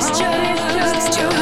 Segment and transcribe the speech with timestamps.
[0.00, 1.39] just jokes, just.